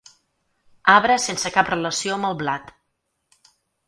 Arbre 0.93 1.17
sense 1.25 1.51
cap 1.57 1.69
relació 1.73 2.13
amb 2.15 2.31
el 2.31 2.39
blat. 2.39 2.73